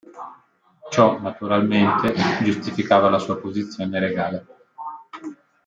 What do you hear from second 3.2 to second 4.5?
posizione regale.